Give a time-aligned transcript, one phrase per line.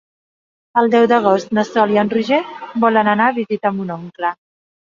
[0.81, 2.41] El deu d'agost na Sol i en Roger
[2.87, 4.35] volen anar a visitar mon oncle.